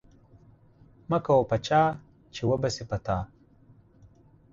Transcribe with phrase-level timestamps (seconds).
[1.09, 1.81] مه کوه په چا،
[2.33, 3.17] چي و به سي په تا.